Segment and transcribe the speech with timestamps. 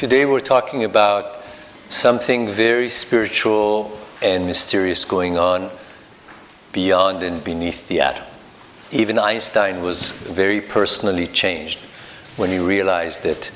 [0.00, 1.42] Today we're talking about
[1.90, 5.70] something very spiritual and mysterious going on
[6.72, 8.24] beyond and beneath the atom.
[8.92, 11.80] Even Einstein was very personally changed
[12.38, 13.50] when he realized that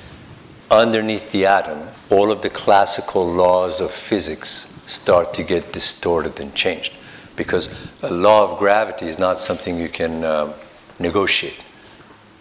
[0.70, 6.54] underneath the atom, all of the classical laws of physics start to get distorted and
[6.54, 6.92] changed.
[7.36, 7.70] Because
[8.02, 10.52] a law of gravity is not something you can uh,
[10.98, 11.62] negotiate.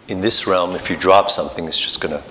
[0.08, 2.22] In this realm, if you drop something, it's just going to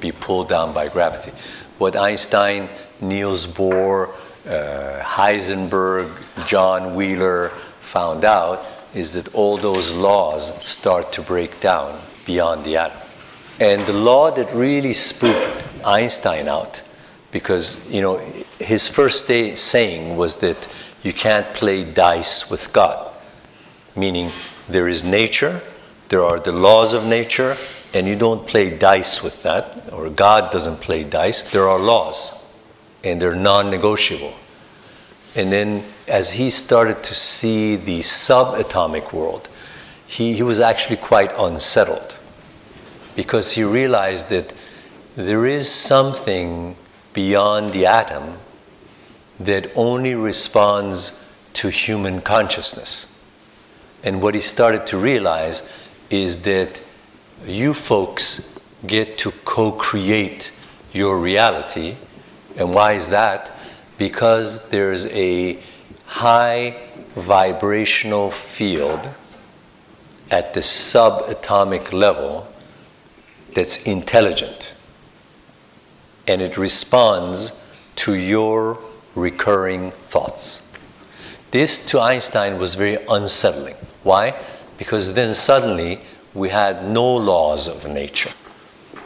[0.00, 1.32] be pulled down by gravity.
[1.78, 2.68] What Einstein,
[3.00, 4.10] Niels Bohr,
[4.46, 6.10] uh, Heisenberg,
[6.46, 7.50] John Wheeler
[7.82, 12.98] found out is that all those laws start to break down beyond the atom.
[13.60, 16.80] And the law that really spooked Einstein out,
[17.30, 18.18] because you know
[18.58, 20.68] his first day saying was that
[21.02, 23.12] you can't play dice with God,
[23.94, 24.30] meaning
[24.68, 25.60] there is nature,
[26.08, 27.56] there are the laws of nature,
[27.94, 31.42] and you don't play dice with that, or God doesn't play dice.
[31.42, 32.44] There are laws,
[33.04, 34.34] and they're non negotiable.
[35.36, 39.48] And then, as he started to see the subatomic world,
[40.06, 42.16] he, he was actually quite unsettled
[43.16, 44.52] because he realized that
[45.14, 46.76] there is something
[47.12, 48.38] beyond the atom
[49.38, 51.18] that only responds
[51.52, 53.16] to human consciousness.
[54.02, 55.62] And what he started to realize
[56.10, 56.80] is that
[57.46, 60.50] you folks get to co create
[60.92, 61.96] your reality.
[62.56, 63.56] And why is that?
[63.98, 65.58] Because there's a
[66.06, 66.76] high
[67.14, 69.08] vibrational field
[70.30, 72.48] at the subatomic level
[73.54, 74.74] that's intelligent
[76.26, 77.52] and it responds
[77.96, 78.78] to your
[79.14, 80.62] recurring thoughts.
[81.50, 83.76] This to Einstein was very unsettling.
[84.02, 84.34] Why?
[84.78, 86.00] Because then suddenly
[86.34, 88.32] we had no laws of nature.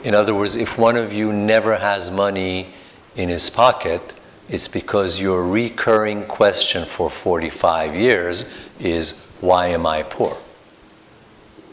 [0.03, 2.73] In other words, if one of you never has money
[3.17, 4.01] in his pocket,
[4.49, 8.51] it's because your recurring question for 45 years
[8.81, 10.37] is, Why am I poor?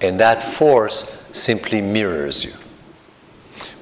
[0.01, 2.53] And that force simply mirrors you.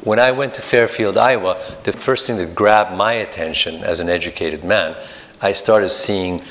[0.03, 4.09] When I went to Fairfield, Iowa, the first thing that grabbed my attention as an
[4.09, 4.95] educated man,
[5.41, 6.41] I started seeing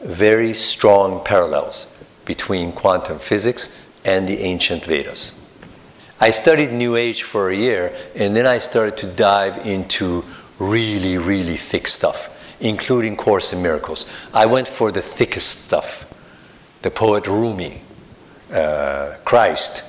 [0.00, 3.68] very strong parallels between quantum physics
[4.04, 5.38] and the ancient Vedas.
[6.20, 10.24] I studied New Age for a year, and then I started to dive into
[10.58, 12.28] really, really thick stuff,
[12.60, 14.06] including Course in Miracles.
[14.34, 16.06] I went for the thickest stuff
[16.82, 17.82] the poet Rumi,
[18.52, 19.84] uh, Christ.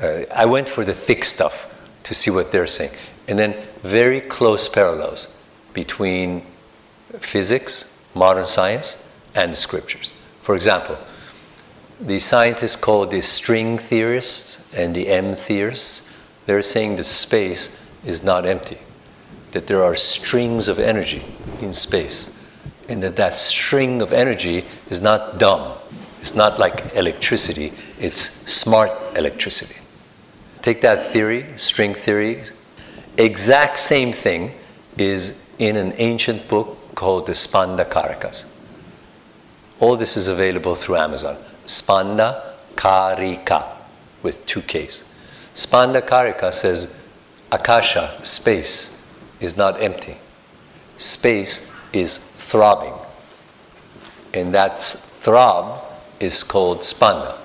[0.00, 1.70] Uh, I went for the thick stuff
[2.04, 2.90] to see what they're saying.
[3.28, 5.36] And then very close parallels
[5.72, 6.44] between
[7.18, 9.02] physics, modern science,
[9.34, 10.12] and the scriptures.
[10.42, 10.98] For example,
[12.06, 16.02] the scientists called the string theorists and the M theorists,
[16.46, 18.78] they're saying that space is not empty,
[19.52, 21.24] that there are strings of energy
[21.60, 22.30] in space,
[22.88, 25.78] and that that string of energy is not dumb.
[26.20, 29.76] It's not like electricity, it's smart electricity.
[30.60, 32.44] Take that theory, string theory,
[33.16, 34.52] exact same thing
[34.98, 38.44] is in an ancient book called the Spanda Karikas.
[39.80, 41.36] All this is available through Amazon.
[41.66, 43.76] Spanda Karika
[44.22, 45.04] with two Ks.
[45.54, 46.92] Spanda Karika says
[47.52, 49.00] Akasha, space,
[49.40, 50.16] is not empty.
[50.98, 52.94] Space is throbbing.
[54.32, 55.82] And that throb
[56.20, 57.38] is called Spanda.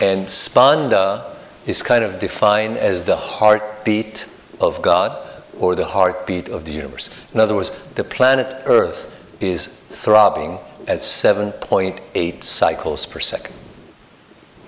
[0.00, 1.36] And Spanda
[1.66, 4.26] is kind of defined as the heartbeat
[4.60, 5.26] of God
[5.58, 7.08] or the heartbeat of the universe.
[7.32, 13.54] In other words, the planet Earth is throbbing at 7.8 cycles per second.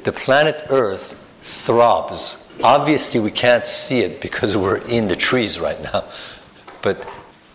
[0.05, 2.51] The planet Earth throbs.
[2.63, 6.05] Obviously, we can't see it because we're in the trees right now.
[6.83, 7.03] But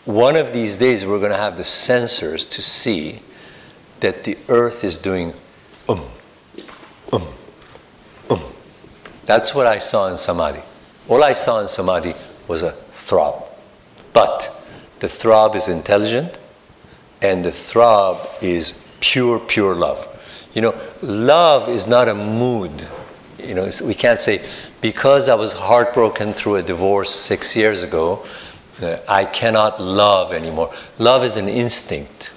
[0.05, 3.21] one of these days, we're going to have the sensors to see
[3.99, 5.33] that the Earth is doing
[5.87, 6.03] um,
[7.13, 7.27] um,
[8.29, 8.41] um.
[9.25, 10.61] That's what I saw in Samadhi.
[11.07, 12.13] All I saw in Samadhi
[12.47, 13.45] was a throb.
[14.13, 14.63] But
[14.99, 16.37] the throb is intelligent,
[17.21, 20.07] and the throb is pure, pure love.
[20.53, 22.87] You know, love is not a mood.
[23.37, 24.45] You know, we can't say,
[24.81, 28.25] because I was heartbroken through a divorce six years ago,
[28.81, 30.71] uh, I cannot love anymore.
[30.97, 32.31] Love is an instinct.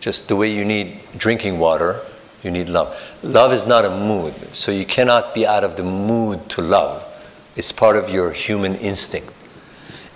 [0.00, 2.00] Just the way you need drinking water,
[2.42, 2.96] you need love.
[3.22, 7.04] Love is not a mood, so you cannot be out of the mood to love.
[7.56, 9.32] It's part of your human instinct.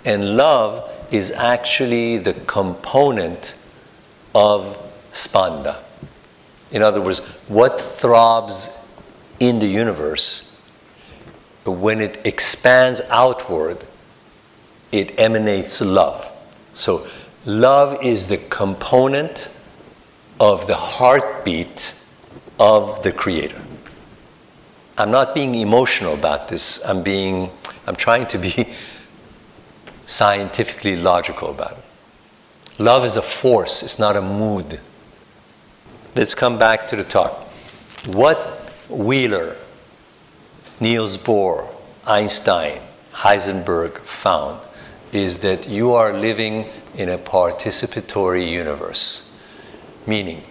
[0.05, 3.55] And love is actually the component
[4.33, 4.77] of
[5.11, 5.77] spanda.
[6.71, 8.77] In other words, what throbs
[9.39, 10.47] in the universe
[11.65, 13.85] when it expands outward
[14.91, 16.29] it emanates love.
[16.73, 17.07] So,
[17.45, 19.49] love is the component
[20.39, 21.93] of the heartbeat
[22.59, 23.61] of the Creator.
[24.97, 26.83] I'm not being emotional about this.
[26.85, 27.49] I'm being,
[27.87, 28.69] I'm trying to be
[30.05, 31.85] scientifically logical about it.
[32.79, 34.79] Love is a force, it's not a mood.
[36.15, 37.47] Let's come back to the talk.
[38.05, 39.55] What Wheeler,
[40.79, 41.67] Niels Bohr,
[42.05, 42.81] Einstein,
[43.13, 44.59] Heisenberg found
[45.11, 46.65] is that you are living
[46.95, 49.37] in a participatory universe.
[50.07, 50.43] Meaning,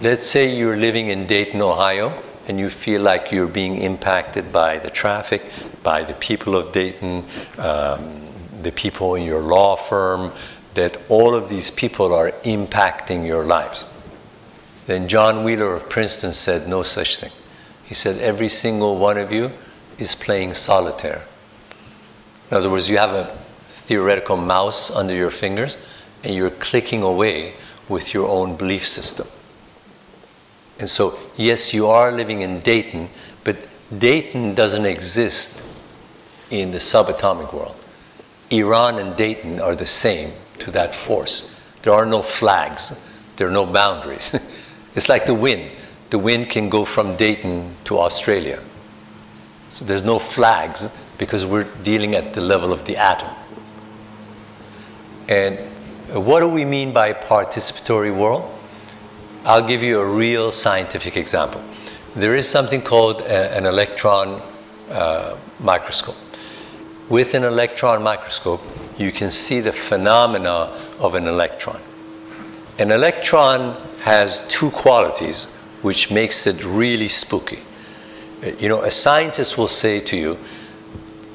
[0.00, 4.78] let's say you're living in Dayton, Ohio, and you feel like you're being impacted by
[4.78, 5.50] the traffic,
[5.82, 7.24] by the people of Dayton,
[7.58, 8.20] um,
[8.62, 10.32] the people in your law firm,
[10.74, 13.84] that all of these people are impacting your lives.
[14.86, 17.32] Then John Wheeler of Princeton said no such thing.
[17.84, 19.52] He said, every single one of you
[19.98, 21.22] is playing solitaire.
[22.50, 23.36] In other words, you have a
[23.68, 25.76] theoretical mouse under your fingers
[26.22, 27.54] and you're clicking away
[27.88, 29.26] with your own belief system.
[30.78, 33.08] And so, yes, you are living in Dayton,
[33.44, 33.56] but
[33.96, 35.62] Dayton doesn't exist
[36.50, 37.76] in the subatomic world.
[38.50, 41.54] Iran and Dayton are the same to that force.
[41.82, 42.92] There are no flags,
[43.36, 44.38] there are no boundaries.
[44.94, 45.70] it's like the wind.
[46.10, 48.62] The wind can go from Dayton to Australia.
[49.68, 53.30] So there's no flags because we're dealing at the level of the atom.
[55.28, 55.58] And
[56.12, 58.50] what do we mean by participatory world?
[59.44, 61.62] I'll give you a real scientific example.
[62.14, 64.40] There is something called a, an electron
[64.90, 66.16] uh, microscope.
[67.08, 68.62] With an electron microscope,
[68.96, 71.80] you can see the phenomena of an electron.
[72.78, 75.44] An electron has two qualities
[75.82, 77.60] which makes it really spooky.
[78.42, 80.38] Uh, you know, a scientist will say to you,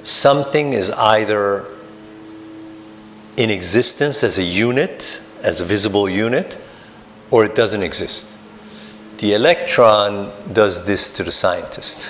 [0.03, 1.65] something is either
[3.37, 6.57] in existence as a unit, as a visible unit,
[7.31, 8.27] or it doesn't exist.
[9.19, 12.09] The electron does this to the scientist.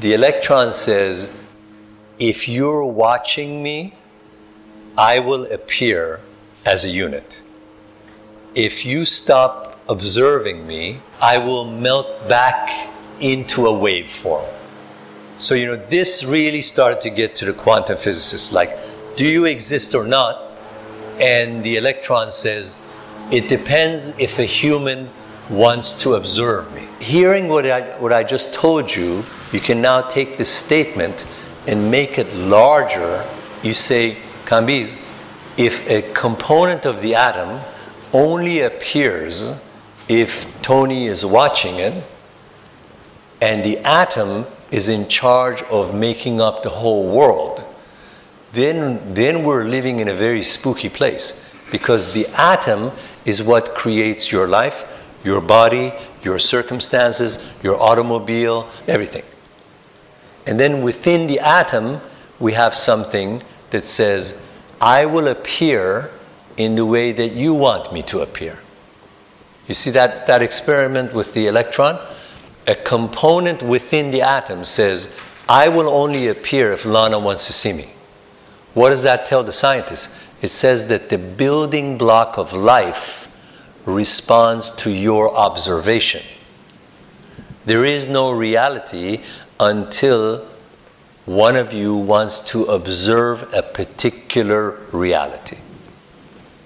[0.00, 1.28] The electron says,
[2.20, 3.94] if you're watching me,
[4.96, 6.20] I will appear
[6.66, 7.40] as a unit.
[8.54, 12.90] If you stop observing me, I will melt back
[13.20, 14.48] into a waveform.
[15.38, 18.76] So, you know, this really started to get to the quantum physicists like,
[19.16, 20.58] do you exist or not?
[21.18, 22.76] And the electron says,
[23.32, 25.08] it depends if a human
[25.48, 26.86] wants to observe me.
[27.00, 31.24] Hearing what I, what I just told you, you can now take this statement
[31.66, 33.28] and make it larger.
[33.62, 34.96] You say, Kambiz,
[35.56, 37.60] if a component of the atom
[38.12, 39.52] only appears
[40.08, 42.04] if Tony is watching it,
[43.40, 47.64] and the atom is in charge of making up the whole world,
[48.52, 51.40] then, then we're living in a very spooky place
[51.70, 52.90] because the atom
[53.24, 54.86] is what creates your life,
[55.24, 55.92] your body,
[56.22, 59.22] your circumstances, your automobile, everything.
[60.46, 62.00] And then within the atom,
[62.38, 64.40] we have something that says,
[64.80, 66.10] I will appear
[66.56, 68.58] in the way that you want me to appear.
[69.66, 71.98] You see that, that experiment with the electron?
[72.66, 75.14] A component within the atom says,
[75.48, 77.90] I will only appear if Lana wants to see me.
[78.74, 80.08] What does that tell the scientists?
[80.42, 83.28] It says that the building block of life
[83.84, 86.22] responds to your observation.
[87.64, 89.22] There is no reality
[89.60, 90.44] until
[91.26, 95.58] one of you wants to observe a particular reality.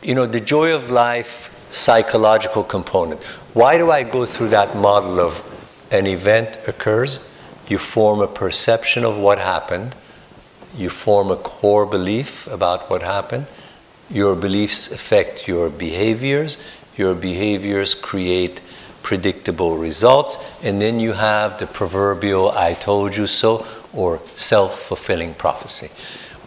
[0.02, 3.22] You know, the joy of life psychological component.
[3.52, 5.42] Why do I go through that model of
[5.90, 7.26] an event occurs,
[7.68, 9.96] you form a perception of what happened,
[10.76, 13.46] you form a core belief about what happened,
[14.08, 16.58] your beliefs affect your behaviors,
[16.96, 18.60] your behaviors create
[19.04, 25.34] predictable results, and then you have the proverbial I told you so or self fulfilling
[25.34, 25.90] prophecy.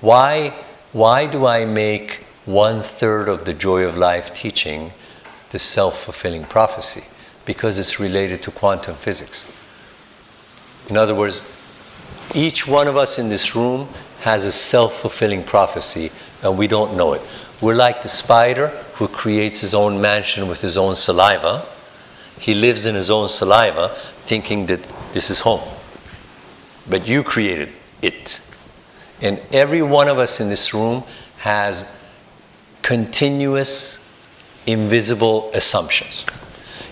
[0.01, 0.53] Why,
[0.91, 4.91] why do I make one third of the joy of life teaching
[5.51, 7.05] the self fulfilling prophecy?
[7.45, 9.45] Because it's related to quantum physics.
[10.89, 11.41] In other words,
[12.33, 13.87] each one of us in this room
[14.21, 16.11] has a self fulfilling prophecy,
[16.41, 17.21] and we don't know it.
[17.61, 21.67] We're like the spider who creates his own mansion with his own saliva
[22.39, 24.81] he lives in his own saliva, thinking that
[25.13, 25.67] this is home.
[26.89, 27.69] But you created
[28.01, 28.39] it.
[29.21, 31.03] And every one of us in this room
[31.37, 31.89] has
[32.81, 34.03] continuous,
[34.65, 36.25] invisible assumptions.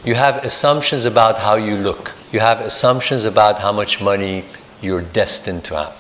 [0.04, 4.46] You have assumptions about how you look, you have assumptions about how much money
[4.82, 5.96] you're destined to have.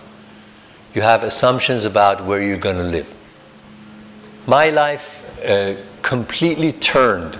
[0.93, 3.13] you have assumptions about where you're going to live.
[4.47, 7.37] My life uh, completely turned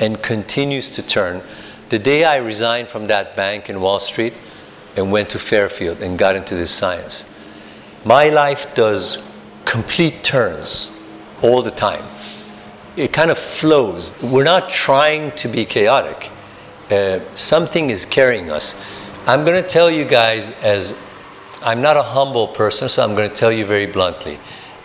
[0.00, 1.42] and continues to turn
[1.88, 4.34] the day I resigned from that bank in Wall Street
[4.96, 7.24] and went to Fairfield and got into this science.
[8.04, 9.18] My life does
[9.64, 10.90] complete turns
[11.40, 12.04] all the time.
[12.96, 14.14] It kind of flows.
[14.22, 16.30] We're not trying to be chaotic.
[16.90, 18.74] Uh, something is carrying us.
[19.26, 20.98] I'm going to tell you guys, as
[21.62, 24.38] I'm not a humble person, so I'm going to tell you very bluntly.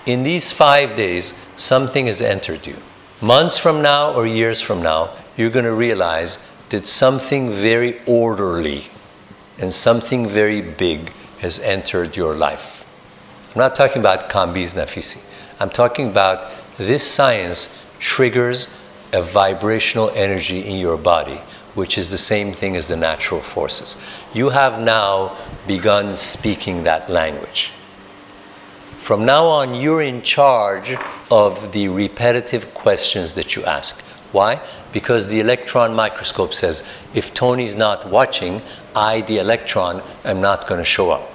[0.06, 2.78] In these five days, something has entered you.
[3.24, 6.40] Months from now or years from now, you're going to realize
[6.72, 8.88] that something very orderly
[9.58, 12.84] and something very big has entered your life.
[13.56, 15.22] I'm not talking about Kambiz Naficy.
[15.62, 18.68] I'm talking about this science triggers
[19.14, 21.40] a vibrational energy in your body,
[21.76, 23.96] which is the same thing as the natural forces.
[24.34, 27.72] You have now begun speaking that language.
[29.04, 30.96] From now on, you're in charge
[31.30, 34.00] of the repetitive questions that you ask.
[34.32, 34.66] Why?
[34.94, 36.84] Because the electron microscope says
[37.14, 38.62] if Tony's not watching,
[38.96, 41.30] I, the electron, am not going to show up.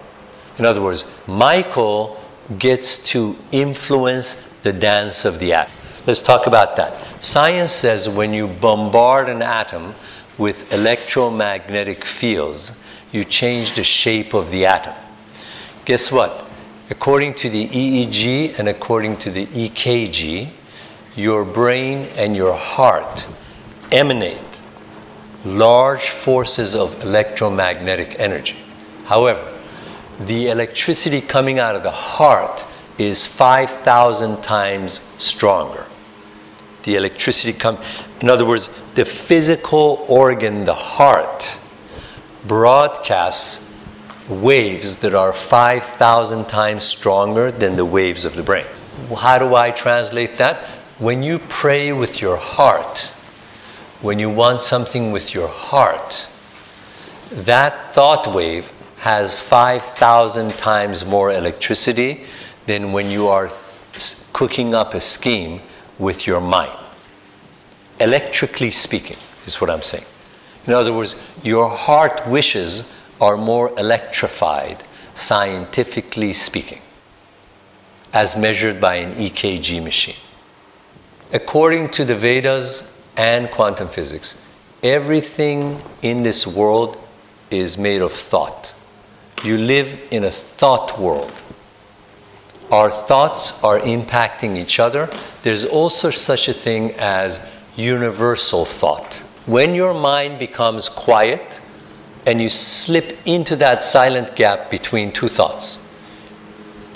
[0.57, 2.19] In other words, Michael
[2.59, 5.75] gets to influence the dance of the atom.
[6.07, 7.23] Let's talk about that.
[7.23, 9.95] Science says when you bombard an atom
[10.39, 12.73] with electromagnetic fields,
[13.13, 14.95] you change the shape of the atom.
[15.85, 16.48] Guess what?
[16.91, 20.51] According to the EEG and according to the EKG,
[21.17, 23.29] your brain and your heart
[23.93, 24.63] emanate
[25.45, 28.57] large forces of electromagnetic energy.
[29.05, 29.55] However,
[30.21, 32.65] the electricity coming out of the heart
[32.97, 35.87] is 5,000 times stronger.
[36.85, 41.61] The electricity comes, in other words, the physical organ, the heart,
[42.47, 43.68] broadcasts
[44.29, 48.67] waves that are 5,000 times stronger than the waves of the brain.
[49.17, 50.65] How do I translate that?
[50.99, 53.13] When you pray with your heart,
[54.01, 56.29] when you want something with your heart,
[57.31, 62.25] that thought wave has 5,000 times more electricity
[62.67, 63.51] than when you are
[64.33, 65.61] cooking up a scheme
[65.99, 66.77] with your mind.
[68.01, 69.17] Electrically speaking,
[69.47, 70.05] is what I'm saying.
[70.67, 74.83] In other words, your heart wishes are more electrified,
[75.15, 76.81] scientifically speaking,
[78.13, 80.17] as measured by an EKG machine.
[81.33, 84.41] According to the Vedas and quantum physics,
[84.83, 86.97] everything in this world
[87.51, 88.75] is made of thought.
[89.45, 91.33] You live in a thought world.
[92.71, 95.11] Our thoughts are impacting each other.
[95.43, 97.41] There's also such a thing as
[97.77, 99.15] universal thought.
[99.47, 101.61] When your mind becomes quiet,
[102.29, 105.79] and you slip into that silent gap between two thoughts.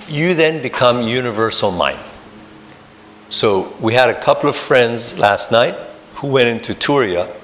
[0.06, 1.98] You then become universal mind.
[3.30, 5.74] So we had a couple of friends last night
[6.16, 7.34] who went into Turiya.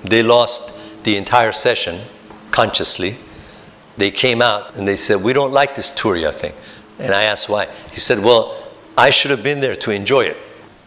[0.00, 2.00] They lost the entire session
[2.50, 3.18] consciously.
[3.98, 6.54] They came out and they said, We don't like this Turiya thing.
[6.98, 7.68] And I asked why.
[7.92, 8.56] He said, Well,
[8.96, 10.38] I should have been there to enjoy it.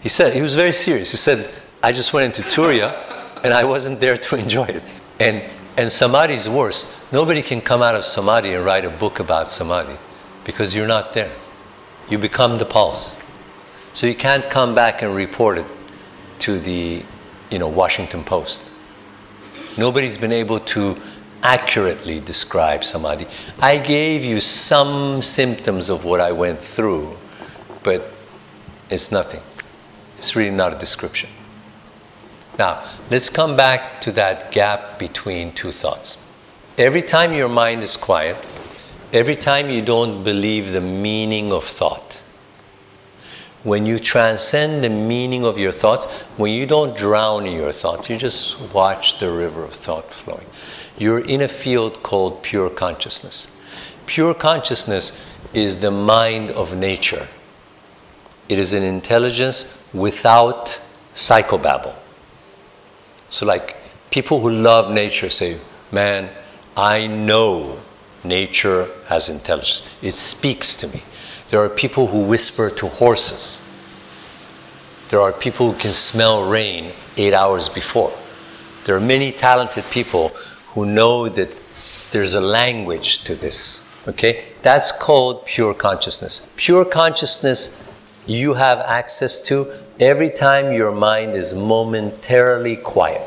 [0.02, 1.12] He said, he was very serious.
[1.12, 2.96] He said, I just went into Turiya
[3.44, 4.82] and I wasn't there to enjoy it.
[5.20, 5.44] And
[5.78, 7.00] and samadhi is worse.
[7.12, 9.98] Nobody can come out of samadhi and write a book about samadhi
[10.44, 11.32] because you're not there.
[12.10, 13.18] You become the pulse.
[13.94, 15.66] So you can't come back and report it
[16.40, 17.06] to the
[17.52, 18.62] you know, Washington Post.
[19.78, 21.00] Nobody's been able to
[21.44, 23.28] accurately describe samadhi.
[23.60, 27.16] I gave you some symptoms of what I went through,
[27.84, 28.12] but
[28.90, 29.42] it's nothing.
[30.18, 31.30] It's really not a description.
[32.58, 36.18] Now, let's come back to that gap between two thoughts.
[36.78, 38.38] Every time your mind is quiet,
[39.14, 42.24] every time you don't believe the meaning of thought,
[43.64, 46.06] when you transcend the meaning of your thoughts,
[46.38, 50.46] when you don't drown in your thoughts, you just watch the river of thought flowing.
[50.98, 53.48] You're in a field called pure consciousness.
[54.06, 55.12] Pure consciousness
[55.54, 57.28] is the mind of nature.
[58.50, 60.82] It is an intelligence without
[61.14, 61.96] psychobabble.
[63.30, 63.78] So, like
[64.12, 65.60] people who love nature say,
[65.92, 66.30] Man,
[66.76, 67.80] I know
[68.24, 69.82] nature has intelligence.
[70.02, 71.04] It speaks to me.
[71.50, 73.62] There are people who whisper to horses.
[75.10, 78.14] There are people who can smell rain eight hours before.
[78.84, 80.30] There are many talented people
[80.74, 81.50] who know that
[82.12, 83.86] there's a language to this.
[84.08, 84.50] Okay?
[84.62, 86.48] That's called pure consciousness.
[86.58, 87.82] Pure consciousness
[88.26, 93.22] you have access to every time your mind is momentarily quiet.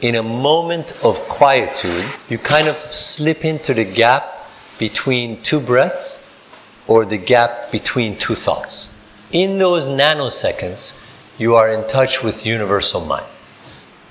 [0.00, 6.24] In a moment of quietude, you kind of slip into the gap between two breaths
[6.86, 8.94] or the gap between two thoughts.
[9.30, 11.00] In those nanoseconds,
[11.38, 13.26] you are in touch with universal mind.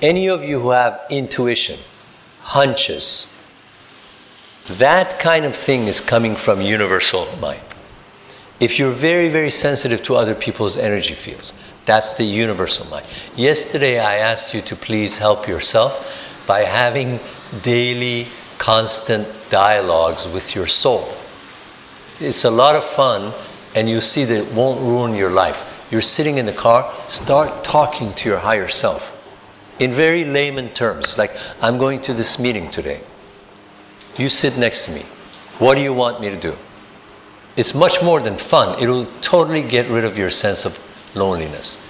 [0.02, 1.80] Any of you who have intuition,
[2.42, 3.32] hunches,
[4.68, 7.62] that kind of thing is coming from universal mind.
[8.60, 11.52] If you're very, very sensitive to other people's energy fields,
[11.86, 13.06] that's the universal mind.
[13.36, 17.20] Yesterday, I asked you to please help yourself by having
[17.62, 21.14] daily, constant dialogues with your soul.
[22.20, 23.34] It's a lot of fun,
[23.74, 25.66] and you see that it won't ruin your life.
[25.90, 29.12] You're sitting in the car, start talking to your higher self
[29.82, 33.02] in very layman terms, like, I'm going to this meeting today.
[34.16, 35.02] You sit next to me.
[35.58, 36.56] What do you want me to do?
[37.58, 38.80] It's much more than fun.
[38.82, 40.78] It'll totally get rid of your sense of
[41.14, 41.86] loneliness.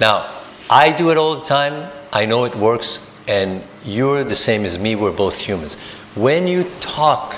[0.00, 0.30] Now,
[0.70, 1.90] I do it all the time.
[2.12, 4.94] I know it works, and you're the same as me.
[4.96, 5.76] We're both humans.
[6.14, 7.36] When you talk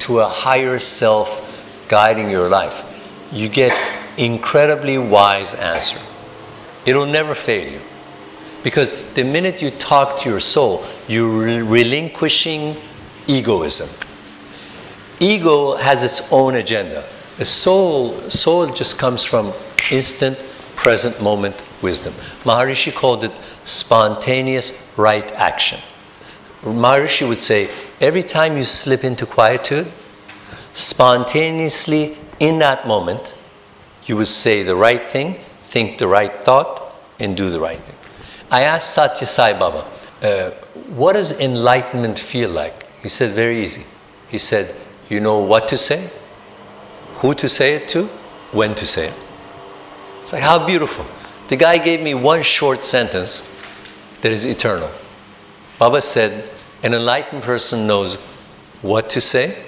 [0.00, 1.44] to a higher self
[1.88, 2.84] guiding your life,
[3.32, 3.72] you get
[4.16, 5.98] incredibly wise answer.
[6.86, 7.80] It'll never fail you.
[8.62, 12.76] Because the minute you talk to your soul, you're relinquishing
[13.26, 13.88] egoism.
[15.20, 17.08] Ego has its own agenda.
[17.38, 19.52] The soul, soul just comes from
[19.92, 20.38] instant,
[20.76, 22.14] present moment wisdom.
[22.44, 23.32] Maharishi called it
[23.64, 25.80] spontaneous right action.
[26.62, 29.90] Maharishi would say, every time you slip into quietude,
[30.72, 33.34] spontaneously in that moment,
[34.06, 37.96] you would say the right thing, think the right thought, and do the right thing.
[38.50, 39.86] I asked Satya Sai Baba,
[40.22, 40.50] uh,
[40.88, 42.86] what does enlightenment feel like?
[43.02, 43.84] He said, very easy.
[44.28, 44.74] He said,
[45.08, 46.10] you know what to say,
[47.16, 48.06] who to say it to,
[48.52, 49.14] when to say it.
[50.28, 51.06] It's like, how beautiful.
[51.48, 53.50] The guy gave me one short sentence
[54.20, 54.90] that is eternal.
[55.78, 56.50] Baba said,
[56.82, 58.16] an enlightened person knows
[58.82, 59.64] what to say,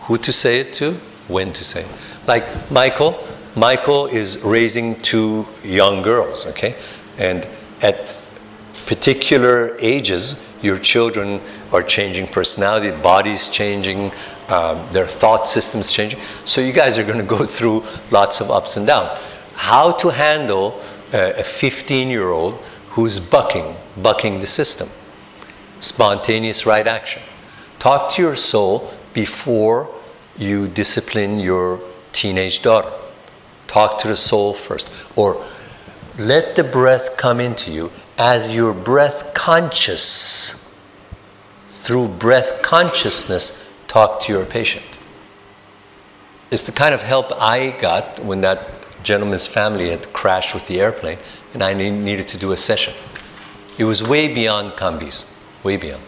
[0.00, 0.94] who to say it to,
[1.28, 1.88] when to say it.
[2.26, 6.74] Like Michael, Michael is raising two young girls, okay?
[7.16, 7.46] And
[7.80, 8.16] at
[8.86, 11.40] particular ages, your children
[11.72, 14.10] are changing personality, bodies changing,
[14.48, 16.20] um, their thought systems changing.
[16.46, 19.20] So you guys are going to go through lots of ups and downs.
[19.54, 20.80] How to handle
[21.12, 22.54] a 15 year old
[22.90, 24.88] who's bucking, bucking the system?
[25.80, 27.22] Spontaneous right action.
[27.78, 29.88] Talk to your soul before
[30.36, 31.80] you discipline your
[32.12, 32.92] teenage daughter.
[33.66, 34.88] Talk to the soul first.
[35.16, 35.44] Or
[36.18, 40.54] let the breath come into you as your breath conscious.
[41.68, 43.52] Through breath consciousness,
[43.88, 44.84] talk to your patient.
[46.50, 50.80] It's the kind of help I got when that gentleman's family had crashed with the
[50.80, 51.18] airplane
[51.52, 52.94] and I needed to do a session.
[53.78, 55.26] It was way beyond Kambiz,
[55.62, 56.02] way beyond.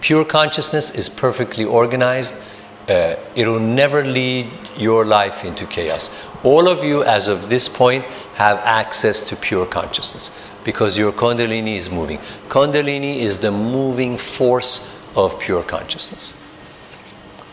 [0.00, 2.34] Pure consciousness is perfectly organized
[2.88, 6.08] uh, it'll never lead your life into chaos.
[6.42, 8.04] All of you, as of this point,
[8.36, 10.30] have access to pure consciousness
[10.64, 12.18] because your Kundalini is moving.
[12.48, 16.32] Kundalini is the moving force of pure consciousness.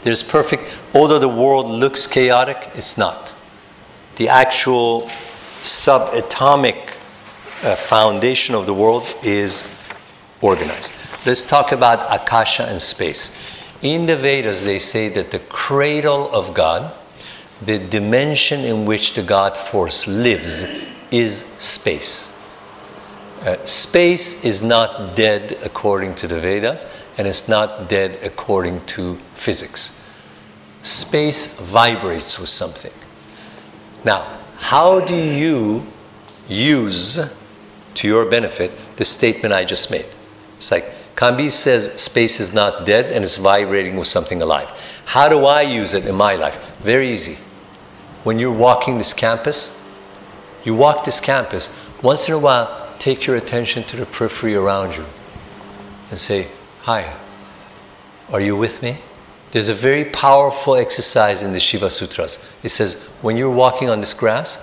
[0.03, 3.34] There's perfect, although the world looks chaotic, it's not.
[4.15, 5.09] The actual
[5.61, 6.93] subatomic
[7.63, 9.63] uh, foundation of the world is
[10.41, 10.93] organized.
[11.25, 13.31] Let's talk about Akasha and space.
[13.81, 16.93] In the Vedas, they say that the cradle of God,
[17.61, 20.65] the dimension in which the God force lives,
[21.11, 22.31] is space.
[23.41, 26.85] Uh, space is not dead according to the Vedas,
[27.17, 30.01] and it's not dead according to physics.
[30.83, 32.91] Space vibrates with something.
[34.05, 35.85] Now, how do you
[36.47, 37.19] use
[37.95, 40.05] to your benefit the statement I just made?
[40.57, 44.69] It's like, Kambi says space is not dead and it's vibrating with something alive.
[45.05, 46.57] How do I use it in my life?
[46.79, 47.37] Very easy.
[48.23, 49.79] When you're walking this campus,
[50.63, 51.69] you walk this campus,
[52.01, 55.05] once in a while, take your attention to the periphery around you
[56.09, 56.47] and say,
[56.81, 57.15] Hi,
[58.31, 58.97] are you with me?
[59.55, 62.39] There's a very powerful exercise in the Shiva Sutras.
[62.61, 64.57] It says, when you're walking on this grass,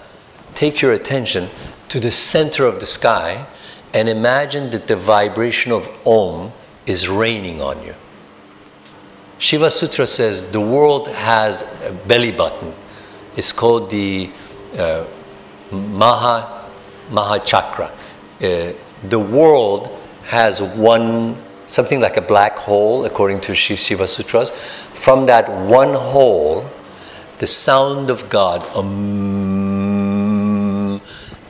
[0.55, 1.49] take your attention
[1.89, 3.47] to the center of the sky
[3.95, 6.53] and imagine that the vibration of Om
[6.85, 7.95] is raining on you.
[9.39, 12.75] Shiva Sutra says the world has a belly button.
[13.35, 14.31] It's called the
[14.77, 15.07] uh,
[15.71, 16.69] Maha,
[17.09, 17.87] Maha Chakra.
[18.43, 18.75] Uh,
[19.09, 19.89] the world
[20.25, 24.51] has one, something like a black hole, according to Shiva Sutras.
[24.93, 26.69] From that one hole,
[27.39, 28.93] the sound of God um,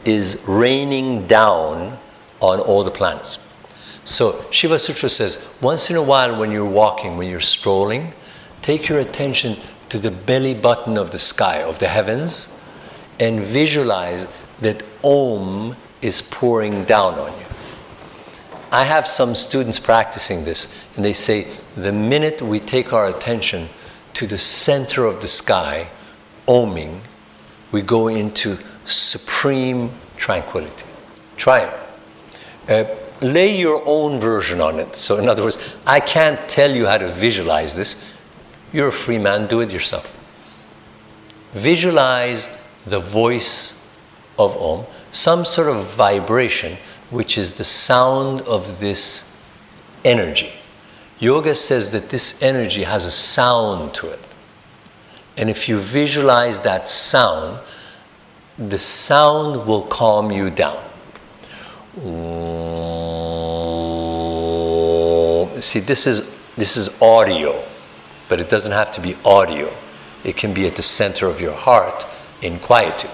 [0.04, 1.98] is raining down
[2.40, 3.38] on all the planets.
[4.04, 8.12] So Shiva Sutra says once in a while when you're walking, when you're strolling,
[8.62, 9.56] take your attention
[9.88, 12.48] to the belly button of the sky, of the heavens,
[13.20, 14.28] and visualize
[14.60, 17.51] that Om is pouring down on you.
[18.72, 23.68] I have some students practicing this, and they say the minute we take our attention
[24.14, 25.88] to the center of the sky,
[26.48, 27.00] oming,
[27.70, 30.86] we go into supreme tranquility.
[31.36, 31.74] Try it.
[32.68, 34.96] Uh, lay your own version on it.
[34.96, 38.02] So, in other words, I can't tell you how to visualize this.
[38.72, 40.16] You're a free man, do it yourself.
[41.52, 42.48] Visualize
[42.86, 43.86] the voice
[44.38, 46.78] of Om, some sort of vibration,
[47.12, 49.36] which is the sound of this
[50.04, 50.50] energy.
[51.18, 54.18] Yoga says that this energy has a sound to it.
[55.36, 57.60] And if you visualize that sound,
[58.58, 60.82] the sound will calm you down.
[65.60, 67.62] See, this is, this is audio,
[68.28, 69.72] but it doesn't have to be audio.
[70.24, 72.04] It can be at the center of your heart
[72.40, 73.10] in quietude.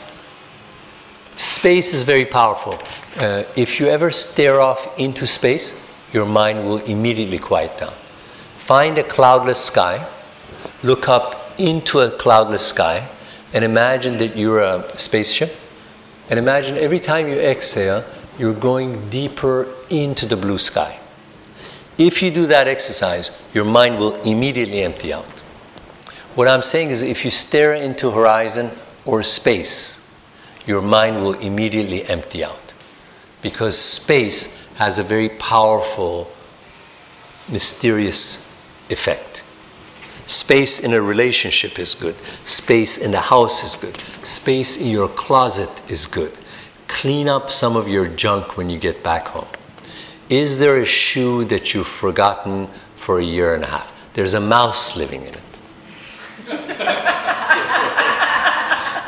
[1.39, 2.77] Space is very powerful.
[3.21, 5.81] Uh, if you ever stare off into space,
[6.13, 7.95] your mind will immediately quiet down.
[8.57, 10.05] Find a cloudless sky,
[10.83, 13.09] look up into a cloudless sky,
[13.53, 15.55] and imagine that you're a spaceship.
[16.29, 18.05] And imagine every time you exhale,
[18.37, 20.99] you're going deeper into the blue sky.
[21.99, 25.25] If you do that exercise, your mind will immediately empty out.
[26.35, 28.73] What I'm saying is, if you stare into horizon
[29.05, 29.98] or space,
[30.69, 32.75] your mind will immediately empty out.
[33.41, 36.31] Because space has a very powerful,
[37.49, 38.53] mysterious
[38.91, 39.43] effect.
[40.27, 42.15] Space in a relationship is good.
[42.45, 43.97] Space in the house is good.
[44.23, 46.37] Space in your closet is good.
[46.87, 49.49] Clean up some of your junk when you get back home.
[50.29, 53.91] Is there a shoe that you've forgotten for a year and a half?
[54.13, 55.48] There's a mouse living in it.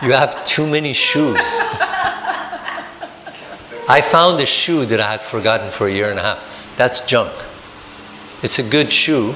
[0.02, 1.36] You have too many shoes.
[3.88, 6.38] I found a shoe that I had forgotten for a year and a half.
[6.76, 7.32] That's junk.
[8.42, 9.34] It's a good shoe,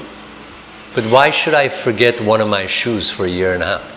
[0.93, 3.93] but why should I forget one of my shoes for a year and a half?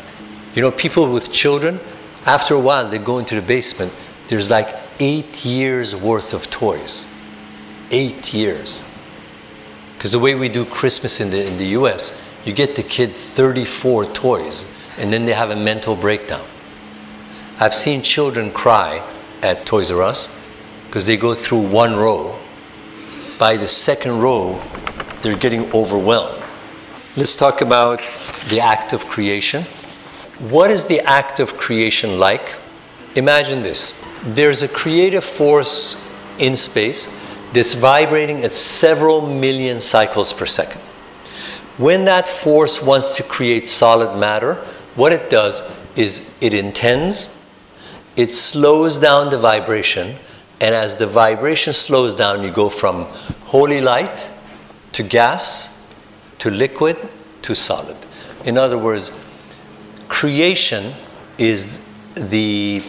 [0.55, 1.81] You know, people with children,
[2.27, 3.93] after a while, they go into the basement,
[4.27, 7.07] there's like eight years worth of toys.
[7.91, 8.85] Eight years.
[9.97, 13.15] Because the way we do Christmas in the, in the US, you get the kid
[13.15, 16.45] 34 toys, and then they have a mental breakdown.
[17.61, 19.03] I've seen children cry
[19.43, 20.31] at Toys R Us
[20.87, 22.39] because they go through one row.
[23.37, 24.63] By the second row,
[25.21, 26.41] they're getting overwhelmed.
[27.17, 28.01] Let's talk about
[28.49, 29.65] the act of creation.
[30.39, 32.55] What is the act of creation like?
[33.17, 37.09] Imagine this there's a creative force in space
[37.53, 40.81] that's vibrating at several million cycles per second.
[41.77, 44.55] When that force wants to create solid matter,
[44.95, 45.63] what it does
[45.97, 47.37] is it intends,
[48.19, 50.17] it slows down the vibration,
[50.61, 53.05] and as the vibration slows down, you go from
[53.45, 54.29] holy light
[54.93, 55.79] to gas
[56.41, 56.97] to liquid
[57.43, 57.97] to solid.
[58.45, 59.13] In other words,
[60.09, 60.95] creation
[61.39, 61.79] is
[62.15, 62.83] the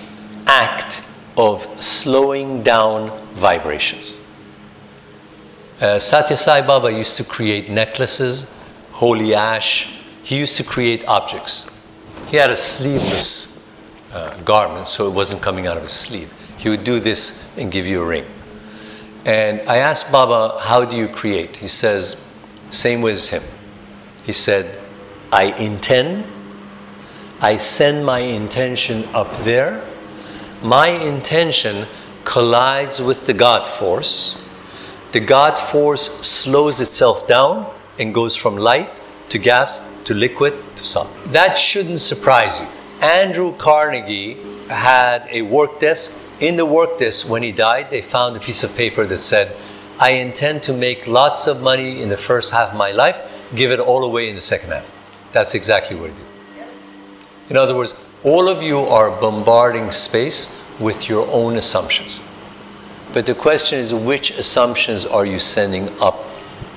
[0.47, 1.03] act
[1.37, 4.17] of slowing down vibrations.
[5.79, 8.47] Uh, Satya Sai Baba used to create necklaces,
[8.93, 9.93] holy ash.
[10.23, 11.69] He used to create objects.
[12.27, 13.58] He had a sleeveless
[14.11, 16.33] uh, garment, so it wasn't coming out of his sleeve.
[16.57, 18.25] He would do this and give you a ring.
[19.25, 21.57] And I asked Baba, How do you create?
[21.57, 22.15] He says,
[22.71, 23.43] Same way as him.
[24.23, 24.79] He said,
[25.31, 26.25] I intend,
[27.39, 29.85] I send my intention up there.
[30.61, 31.87] My intention
[32.25, 34.37] collides with the God force.
[35.11, 38.89] The God force slows itself down and goes from light
[39.29, 41.11] to gas to liquid to solid.
[41.33, 42.67] That shouldn't surprise you.
[43.01, 46.13] Andrew Carnegie had a work desk.
[46.39, 49.55] In the work desk, when he died, they found a piece of paper that said,
[49.99, 53.17] I intend to make lots of money in the first half of my life
[53.55, 54.85] give it all away in the second half.
[55.31, 56.25] That's exactly what he did.
[57.49, 62.21] In other words, all of you are bombarding space with your own assumptions.
[63.13, 66.23] But the question is, which assumptions are you sending up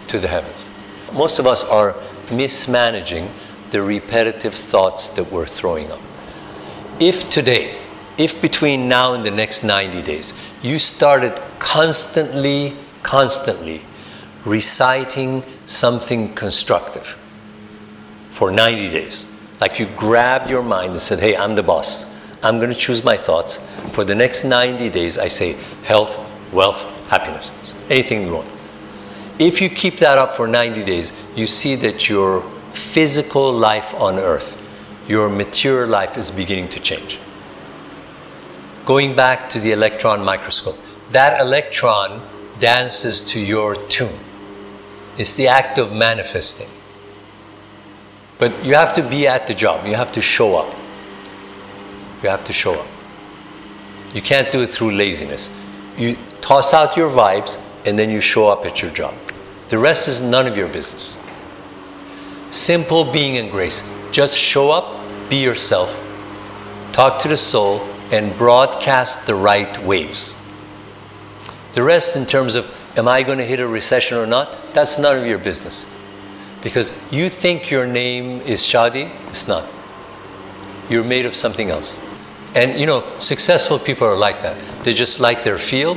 [0.09, 0.69] to the heavens?
[1.13, 1.95] Most of us are
[2.31, 3.29] mismanaging
[3.71, 6.01] the repetitive thoughts that we're throwing up.
[7.05, 7.81] If today,
[8.17, 13.83] if between now and the next 90 days, you started constantly, constantly
[14.45, 17.19] reciting something constructive
[18.31, 19.27] for 90 days.
[19.61, 22.09] Like you grabbed your mind and said, Hey, I'm the boss.
[22.41, 23.59] I'm going to choose my thoughts.
[23.91, 26.21] For the next 90 days, I say health,
[26.53, 27.51] wealth, happiness.
[27.91, 28.49] Anything you want.
[29.41, 34.21] If you keep that up for 90 days, you see that your physical life on
[34.21, 34.62] earth
[35.07, 37.19] your material life is beginning to change.
[38.85, 40.79] Going back to the electron microscope,
[41.13, 42.27] that electron
[42.59, 44.19] dances to your tune.
[45.19, 46.69] It's the act of manifesting.
[48.39, 50.75] But you have to be at the job, you have to show up.
[52.23, 52.87] You have to show up.
[54.15, 55.51] You can't do it through laziness.
[55.97, 59.15] You toss out your vibes and then you show up at your job.
[59.69, 61.19] The rest is none of your business.
[62.53, 63.83] Simple being and grace.
[64.11, 65.91] Just show up, be yourself,
[66.93, 67.81] talk to the soul,
[68.13, 70.37] and broadcast the right waves.
[71.73, 74.99] The rest, in terms of am I going to hit a recession or not, that's
[74.99, 75.87] none of your business.
[76.63, 79.67] Because you think your name is Shadi, it's not.
[80.91, 81.97] You're made of something else.
[82.55, 84.63] And you know, successful people are like that.
[84.85, 85.97] They just like their field.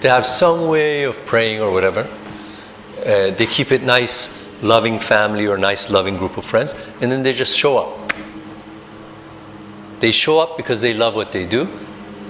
[0.00, 2.08] They have some way of praying or whatever.
[3.00, 7.22] Uh, they keep it nice, loving family or nice, loving group of friends, and then
[7.22, 8.12] they just show up.
[10.00, 11.68] They show up because they love what they do.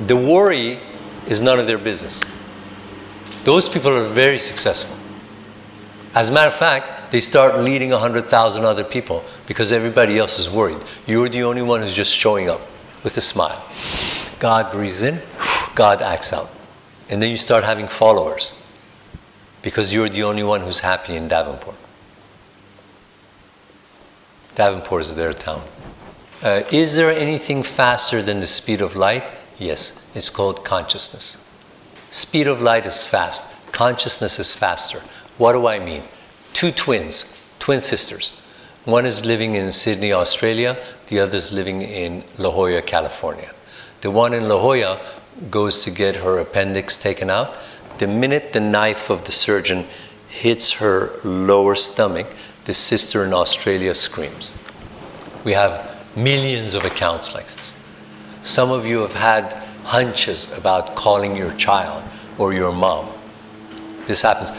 [0.07, 0.79] The worry
[1.27, 2.21] is none of their business.
[3.45, 4.97] Those people are very successful.
[6.15, 10.51] As a matter of fact, they start leading 100,000 other people because everybody else is
[10.51, 10.81] worried.
[11.07, 12.61] You're the only one who's just showing up
[13.03, 13.65] with a smile.
[14.39, 15.21] God breathes in,
[15.75, 16.51] God acts out.
[17.09, 18.53] And then you start having followers
[19.63, 21.77] because you're the only one who's happy in Davenport.
[24.55, 25.63] Davenport is their town.
[26.43, 29.31] Uh, is there anything faster than the speed of light?
[29.59, 31.43] Yes, it's called consciousness.
[32.11, 35.01] Speed of light is fast, consciousness is faster.
[35.39, 36.03] What do I mean?
[36.53, 37.25] Two twins,
[37.59, 38.33] twin sisters.
[38.85, 43.53] One is living in Sydney, Australia, the other is living in La Jolla, California.
[44.01, 45.01] The one in La Jolla
[45.51, 47.57] goes to get her appendix taken out.
[47.99, 49.87] The minute the knife of the surgeon
[50.29, 52.27] hits her lower stomach,
[52.65, 54.53] the sister in Australia screams.
[55.45, 57.75] We have millions of accounts like this.
[58.43, 59.53] Some of you have had
[59.85, 62.05] hunches about calling your child
[62.39, 63.11] or your mom.
[64.07, 64.51] This happens.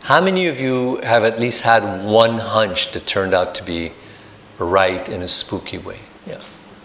[0.00, 3.92] How many of you have at least had one hunch that turned out to be
[4.58, 6.00] right in a spooky way?
[6.26, 6.40] Yeah.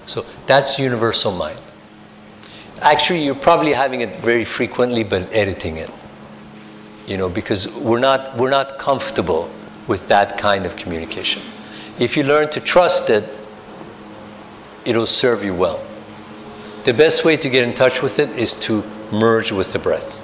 [0.05, 1.61] So that's universal mind.
[2.81, 5.89] Actually, you're probably having it very frequently, but editing it.
[7.05, 9.51] You know, because we're not, we're not comfortable
[9.87, 11.41] with that kind of communication.
[11.99, 13.23] If you learn to trust it,
[14.85, 15.83] it'll serve you well.
[16.85, 20.21] The best way to get in touch with it is to merge with the breath.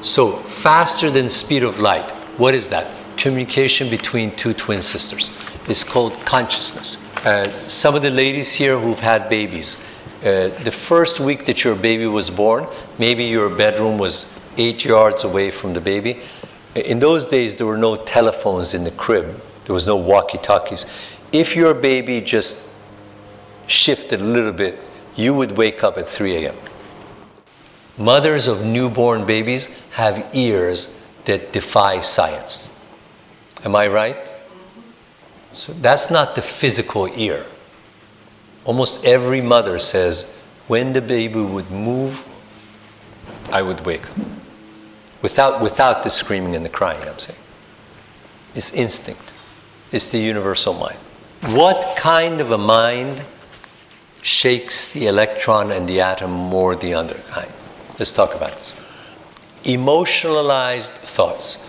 [0.00, 2.08] So, faster than speed of light.
[2.38, 2.94] What is that?
[3.16, 5.30] Communication between two twin sisters.
[5.68, 6.96] It's called consciousness.
[7.24, 9.76] Uh, some of the ladies here who've had babies,
[10.20, 12.66] uh, the first week that your baby was born,
[12.98, 16.20] maybe your bedroom was eight yards away from the baby.
[16.84, 20.86] In those days, there were no telephones in the crib, there was no walkie talkies.
[21.32, 22.68] If your baby just
[23.66, 24.78] shifted a little bit,
[25.14, 26.56] you would wake up at 3 a.m.
[27.98, 32.70] Mothers of newborn babies have ears that defy science.
[33.64, 34.16] Am I right?
[35.52, 37.44] So that's not the physical ear.
[38.64, 40.24] Almost every mother says,
[40.68, 42.22] when the baby would move,
[43.50, 44.16] I would wake up.
[45.22, 47.38] Without, without the screaming and the crying, I'm saying.
[48.54, 49.32] It's instinct,
[49.92, 50.98] it's the universal mind.
[51.46, 53.22] What kind of a mind
[54.22, 57.52] shakes the electron and the atom more than the other kind?
[57.98, 58.74] Let's talk about this.
[59.64, 61.64] Emotionalized thoughts.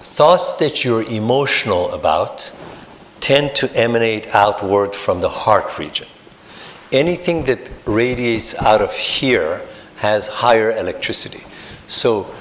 [0.00, 2.52] Thoughts that you're emotional about
[3.20, 6.08] tend to emanate outward from the heart region.
[6.92, 9.60] Anything that radiates out of here
[9.96, 11.44] has higher electricity.
[11.86, 12.34] So,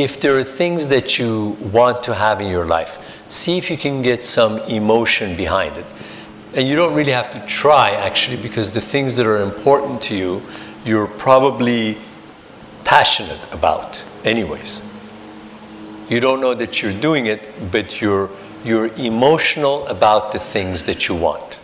[0.00, 3.78] if there are things that you want to have in your life, see if you
[3.78, 5.86] can get some emotion behind it.
[6.54, 10.16] And you don't really have to try, actually, because the things that are important to
[10.16, 10.42] you,
[10.84, 11.98] you're probably
[12.84, 14.82] passionate about, anyways.
[16.08, 18.28] You don't know that you're doing it, but you're,
[18.64, 21.58] you're emotional about the things that you want.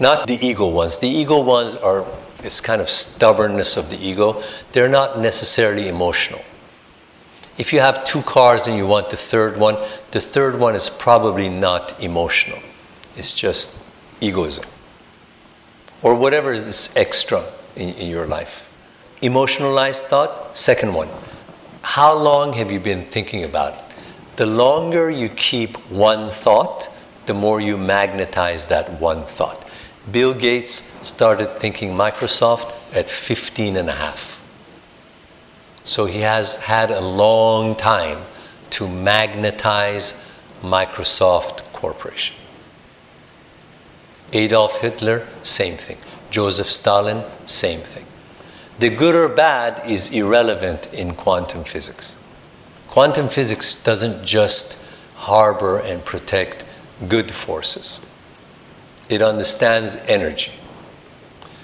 [0.00, 0.96] Not the ego ones.
[0.96, 2.06] The ego ones are
[2.38, 4.42] this kind of stubbornness of the ego.
[4.72, 6.40] They're not necessarily emotional.
[7.58, 9.76] If you have two cars and you want the third one,
[10.10, 12.58] the third one is probably not emotional.
[13.16, 13.82] It's just
[14.20, 14.64] egoism.
[16.02, 18.68] Or whatever is extra in, in your life.
[19.22, 21.08] Emotionalized thought, second one.
[21.80, 23.80] How long have you been thinking about it?
[24.36, 26.90] The longer you keep one thought,
[27.24, 29.66] the more you magnetize that one thought.
[30.12, 34.35] Bill Gates started thinking Microsoft at 15 and a half.
[35.86, 38.24] So he has had a long time
[38.70, 40.14] to magnetize
[40.60, 42.34] Microsoft Corporation.
[44.32, 45.98] Adolf Hitler, same thing.
[46.30, 48.04] Joseph Stalin, same thing.
[48.80, 52.16] The good or bad is irrelevant in quantum physics.
[52.88, 56.64] Quantum physics doesn't just harbor and protect
[57.08, 58.00] good forces,
[59.08, 60.52] it understands energy.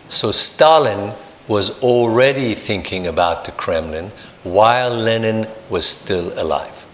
[0.08, 1.12] So Stalin
[1.48, 4.12] was already thinking about the Kremlin
[4.44, 6.86] while Lenin was still alive.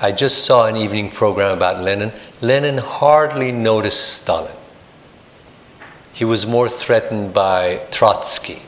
[0.00, 2.12] I just saw an evening program about Lenin.
[2.40, 4.56] Lenin hardly noticed Stalin.
[6.12, 8.62] He was more threatened by Trotsky.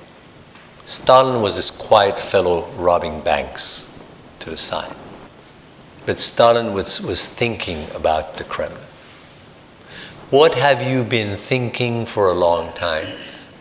[0.84, 3.88] Stalin was this quiet fellow robbing banks
[4.40, 4.94] to the side.
[6.04, 8.82] But Stalin was, was thinking about the Kremlin.
[10.30, 13.08] What have you been thinking for a long time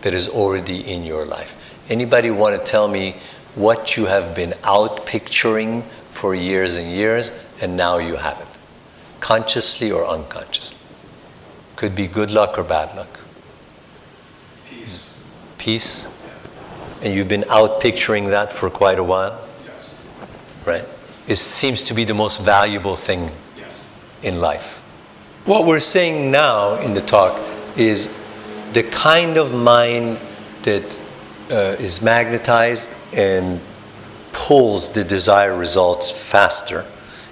[0.02, 1.56] that is already in your life?
[1.90, 3.16] Anybody want to tell me
[3.56, 5.84] what you have been out picturing
[6.14, 8.48] for years and years and now you have it?
[9.20, 10.78] Consciously or unconsciously?
[11.76, 13.20] Could be good luck or bad luck.
[14.70, 15.14] Peace.
[15.58, 16.08] Peace?
[17.02, 19.40] And you've been out picturing that for quite a while?
[19.66, 19.96] Yes.
[20.66, 20.86] Right?
[21.28, 23.86] It seems to be the most valuable thing Yes.
[24.22, 24.66] in life.
[25.46, 27.40] What we're saying now in the talk
[27.76, 28.10] is
[28.74, 30.20] the kind of mind
[30.64, 30.96] that
[31.50, 33.60] uh, is magnetized and
[34.32, 36.86] pulls the desired results faster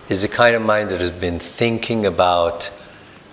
[0.09, 2.65] is the kind of mind that has been thinking about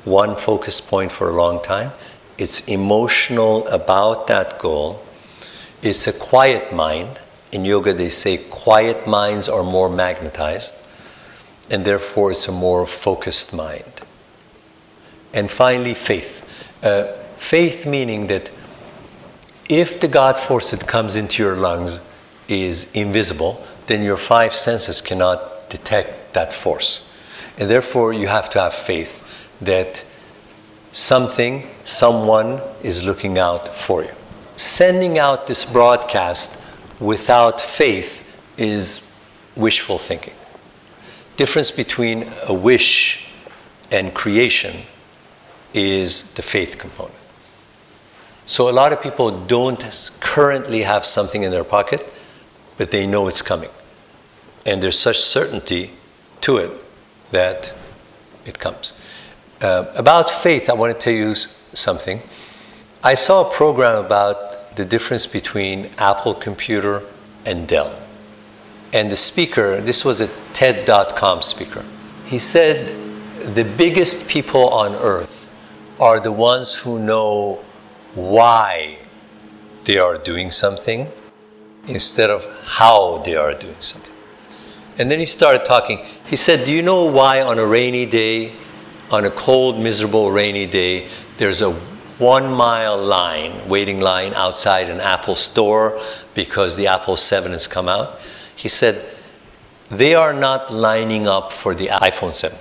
[0.05, 1.91] one focus point for a long time.
[2.39, 5.03] It's emotional about that goal.
[5.83, 7.19] It's a quiet mind.
[7.51, 10.75] In yoga, they say quiet minds are more magnetized,
[11.71, 14.01] and therefore it's a more focused mind.
[15.33, 16.45] And finally, faith.
[16.83, 17.07] Uh,
[17.39, 18.51] faith meaning that
[19.69, 22.01] if the God force that comes into your lungs
[22.49, 27.09] is invisible, then your five senses cannot detect that force.
[27.59, 29.23] And therefore, you have to have faith
[29.61, 30.05] that
[30.93, 34.15] something, someone is looking out for you.
[34.57, 36.59] Sending out this broadcast
[37.01, 38.23] without faith
[38.57, 39.01] is
[39.55, 40.35] wishful thinking.
[41.37, 43.27] Difference between a wish
[43.91, 44.83] and creation
[45.75, 47.16] is the faith component.
[48.47, 52.13] So a lot of people don't currently have something in their pocket,
[52.77, 53.71] but they know it's coming.
[54.65, 55.93] And there's such certainty
[56.43, 56.71] to it
[57.33, 57.75] that
[58.45, 58.93] it comes.
[59.61, 62.23] Uh, about faith, I want to tell you something.
[63.03, 67.03] I saw a program about the difference between Apple Computer
[67.45, 68.01] and Dell.
[68.93, 71.85] And the speaker, this was a TED.com speaker,
[72.27, 72.95] he said
[73.55, 75.49] the biggest people on earth
[75.99, 77.65] are the ones who know
[78.17, 78.99] why
[79.85, 81.11] they are doing something
[81.87, 84.13] instead of how they are doing something.
[84.99, 86.05] And then he started talking.
[86.25, 88.53] He said, Do you know why on a rainy day,
[89.11, 91.73] on a cold, miserable, rainy day, there's a
[92.19, 96.01] one mile line, waiting line outside an Apple store
[96.35, 98.19] because the Apple 7 has come out?
[98.57, 99.05] He said,
[99.91, 102.59] They are not lining up for the iPhone 7.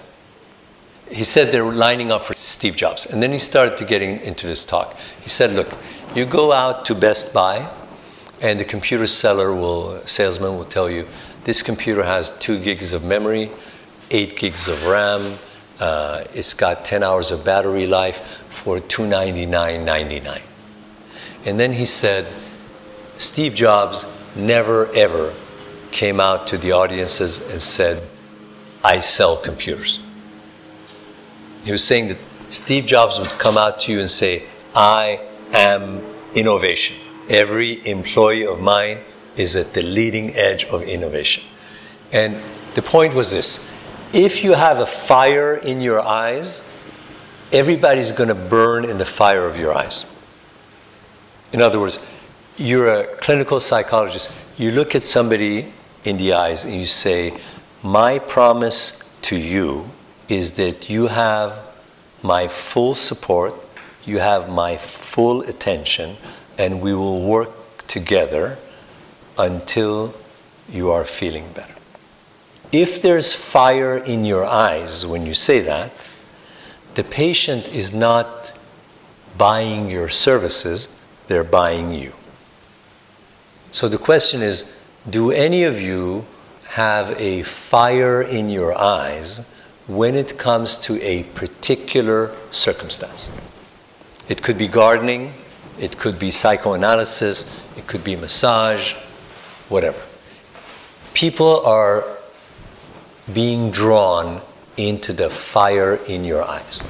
[1.09, 3.05] He said they're lining up for Steve Jobs.
[3.05, 4.97] And then he started to getting into this talk.
[5.21, 5.71] He said, Look,
[6.15, 7.69] you go out to Best Buy,
[8.41, 11.07] and the computer seller will, salesman will tell you,
[11.43, 13.51] this computer has two gigs of memory,
[14.11, 15.37] eight gigs of RAM.
[15.79, 18.19] Uh, it's got 10 hours of battery life
[18.63, 20.41] for $299.99.
[21.45, 22.25] And then he said,
[23.17, 25.33] Steve Jobs never ever
[25.91, 28.07] came out to the audiences and said,
[28.83, 29.99] I sell computers.
[31.65, 32.17] He was saying that
[32.49, 34.43] Steve Jobs would come out to you and say,
[34.75, 35.19] I
[35.51, 35.99] am
[36.35, 36.95] innovation.
[37.27, 38.99] Every employee of mine
[39.35, 41.43] is at the leading edge of innovation.
[42.11, 42.39] And
[42.75, 43.67] the point was this
[44.13, 46.61] if you have a fire in your eyes,
[47.51, 50.05] everybody's going to burn in the fire of your eyes.
[51.51, 51.99] In other words,
[52.57, 54.31] you're a clinical psychologist.
[54.57, 57.33] You look at somebody in the eyes and you say,
[57.81, 59.89] My promise to you
[60.29, 61.59] is that you have
[62.21, 63.53] my full support,
[64.05, 66.17] you have my full attention,
[66.57, 68.57] and we will work together
[69.37, 70.13] until
[70.69, 71.73] you are feeling better.
[72.71, 75.91] If there's fire in your eyes when you say that,
[76.95, 78.53] the patient is not
[79.37, 80.87] buying your services,
[81.27, 82.13] they're buying you.
[83.71, 84.71] So the question is
[85.09, 86.25] do any of you
[86.63, 89.41] have a fire in your eyes
[89.87, 93.29] when it comes to a particular circumstance?
[94.27, 95.33] It could be gardening,
[95.79, 98.93] it could be psychoanalysis, it could be massage,
[99.69, 100.01] whatever.
[101.13, 102.05] People are
[103.33, 104.41] being drawn
[104.77, 106.87] into the fire in your eyes.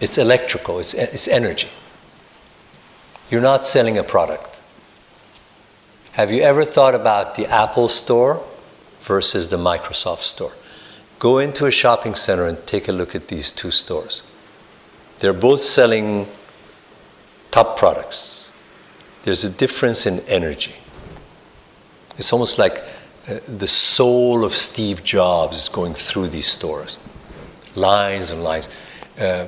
[0.00, 1.68] It's electrical, it's, it's energy.
[3.30, 4.60] You're not selling a product.
[6.12, 8.44] Have you ever thought about the Apple store
[9.02, 10.52] versus the Microsoft store?
[11.22, 14.22] Go into a shopping center and take a look at these two stores.
[15.20, 16.26] They're both selling
[17.52, 18.50] top products.
[19.22, 20.74] There's a difference in energy.
[22.18, 22.82] It's almost like
[23.28, 26.98] uh, the soul of Steve Jobs is going through these stores.
[27.76, 28.68] Lines and lines.
[29.16, 29.46] Uh,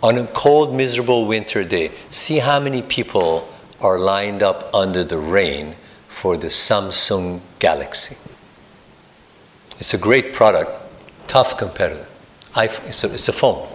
[0.00, 3.48] on a cold, miserable winter day, see how many people
[3.80, 5.74] are lined up under the rain
[6.06, 8.16] for the Samsung Galaxy.
[9.80, 10.77] It's a great product,
[11.28, 12.06] tough competitor.
[12.56, 13.68] It's a, it's a phone.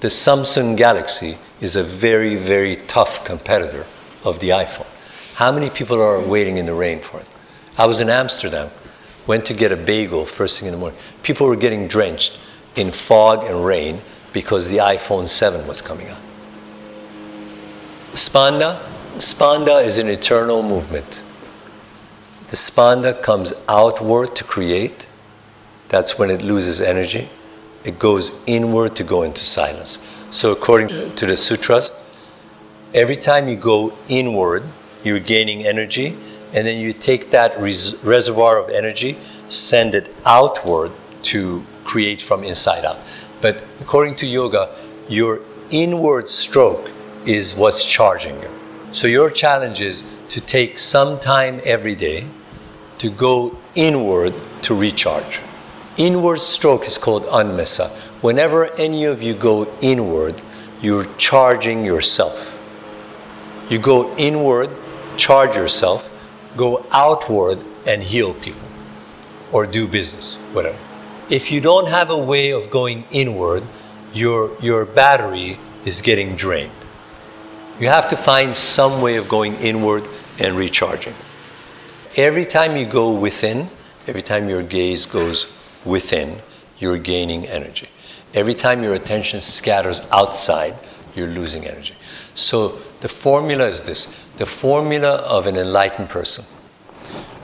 [0.00, 3.86] The Samsung Galaxy is a very, very tough competitor
[4.24, 4.86] of the iPhone.
[5.36, 7.26] How many people are waiting in the rain for it?
[7.78, 8.70] I was in Amsterdam,
[9.26, 10.98] went to get a bagel first thing in the morning.
[11.22, 12.38] People were getting drenched
[12.74, 14.00] in fog and rain
[14.32, 16.20] because the iPhone 7 was coming out.
[18.12, 18.82] Spanda,
[19.16, 21.22] spanda is an eternal movement.
[22.48, 25.08] The spanda comes outward to create.
[25.88, 27.28] That's when it loses energy.
[27.84, 29.98] It goes inward to go into silence.
[30.30, 31.90] So, according to the sutras,
[32.94, 34.64] every time you go inward,
[35.04, 36.18] you're gaining energy,
[36.52, 39.18] and then you take that res- reservoir of energy,
[39.48, 40.90] send it outward
[41.22, 42.98] to create from inside out.
[43.40, 44.74] But according to yoga,
[45.08, 46.90] your inward stroke
[47.24, 48.52] is what's charging you.
[48.92, 52.26] So your challenge is to take some time every day
[52.98, 55.40] to go inward to recharge.
[55.96, 57.90] Inward stroke is called anmesa.
[58.20, 60.40] Whenever any of you go inward,
[60.82, 62.54] you're charging yourself.
[63.70, 64.70] You go inward,
[65.16, 66.10] charge yourself,
[66.56, 68.68] go outward and heal people
[69.52, 70.78] or do business, whatever
[71.28, 73.64] if you don't have a way of going inward,
[74.12, 76.72] your, your battery is getting drained.
[77.80, 81.14] You have to find some way of going inward and recharging.
[82.16, 83.68] Every time you go within,
[84.06, 85.46] every time your gaze goes
[85.86, 86.40] within,
[86.78, 87.88] you're gaining energy.
[88.34, 90.74] Every time your attention scatters outside,
[91.14, 91.94] you're losing energy.
[92.34, 96.44] So the formula is this the formula of an enlightened person.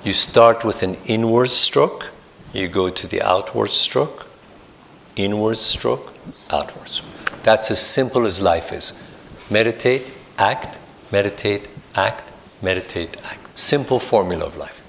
[0.04, 2.10] You start with an inward stroke,
[2.52, 4.26] you go to the outward stroke,
[5.16, 6.12] inward stroke,
[6.50, 7.00] outwards.
[7.42, 8.92] That's as simple as life is.
[9.48, 10.06] Meditate,
[10.38, 10.78] act,
[11.10, 12.24] meditate, act,
[12.60, 13.58] meditate, act.
[13.58, 14.81] Simple formula of life.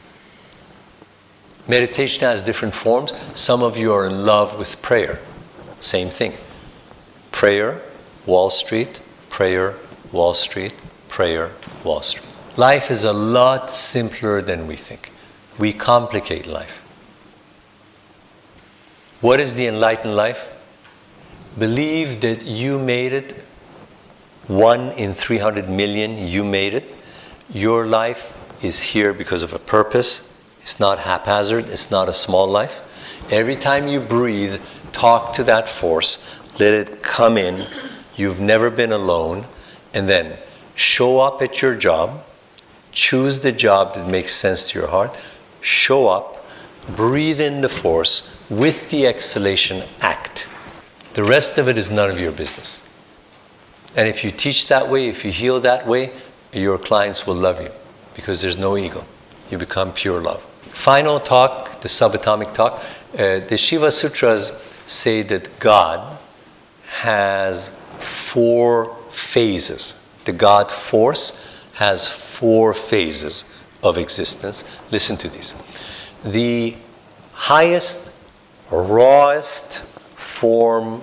[1.67, 3.13] Meditation has different forms.
[3.33, 5.19] Some of you are in love with prayer.
[5.79, 6.33] Same thing.
[7.31, 7.81] Prayer,
[8.25, 8.99] Wall Street,
[9.29, 9.75] prayer,
[10.11, 10.73] Wall Street,
[11.07, 11.51] prayer,
[11.83, 12.25] Wall Street.
[12.57, 15.11] Life is a lot simpler than we think.
[15.57, 16.81] We complicate life.
[19.21, 20.39] What is the enlightened life?
[21.57, 23.43] Believe that you made it.
[24.47, 26.93] One in 300 million, you made it.
[27.49, 30.32] Your life is here because of a purpose.
[30.63, 32.81] It's not haphazard, it's not a small life.
[33.29, 34.61] Every time you breathe,
[34.93, 36.25] talk to that force,
[36.57, 37.67] let it come in.
[38.15, 39.45] You've never been alone.
[39.93, 40.37] And then
[40.75, 42.23] show up at your job,
[42.91, 45.15] choose the job that makes sense to your heart,
[45.61, 46.45] show up,
[46.95, 50.47] breathe in the force, with the exhalation, act.
[51.13, 52.81] The rest of it is none of your business.
[53.95, 56.13] And if you teach that way, if you heal that way,
[56.51, 57.71] your clients will love you
[58.15, 59.05] because there's no ego.
[59.49, 60.43] You become pure love.
[60.73, 62.83] Final talk, the subatomic talk.
[63.13, 64.51] Uh, the Shiva Sutras
[64.87, 66.17] say that God
[66.87, 70.05] has four phases.
[70.25, 73.45] The God force has four phases
[73.83, 74.63] of existence.
[74.91, 75.53] Listen to these.
[76.25, 76.75] The
[77.33, 78.11] highest
[78.71, 79.81] rawest
[80.15, 81.01] form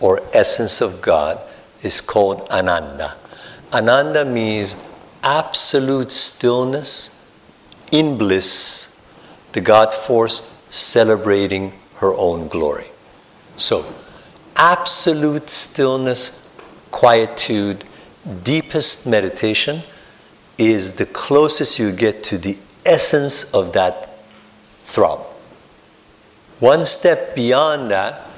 [0.00, 1.40] or essence of God
[1.82, 3.16] is called Ananda.
[3.72, 4.76] Ananda means
[5.22, 7.14] absolute stillness
[7.92, 8.87] in bliss,
[9.52, 12.86] the God force celebrating her own glory.
[13.56, 13.92] So,
[14.56, 16.46] absolute stillness,
[16.90, 17.84] quietude,
[18.42, 19.82] deepest meditation
[20.58, 24.18] is the closest you get to the essence of that
[24.84, 25.20] throb.
[26.60, 28.28] One step beyond that,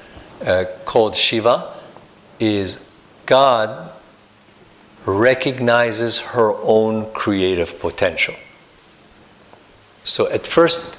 [0.44, 1.74] uh, called Shiva,
[2.38, 2.78] is
[3.26, 3.90] God
[5.06, 8.34] recognizes her own creative potential.
[10.05, 10.98] So at first,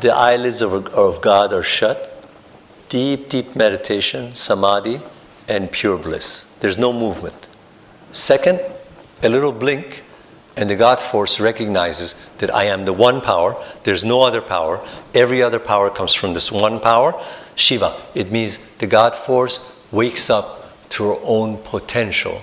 [0.00, 2.06] the eyelids of, of God are shut.
[2.88, 5.00] Deep, deep meditation, samadhi,
[5.48, 6.44] and pure bliss.
[6.60, 7.46] There's no movement.
[8.12, 8.60] Second,
[9.22, 10.02] a little blink,
[10.56, 14.84] and the God force recognizes that I am the one power, there's no other power,
[15.14, 17.14] every other power comes from this one power,
[17.54, 18.00] Shiva.
[18.14, 22.42] It means the God force wakes up to her own potential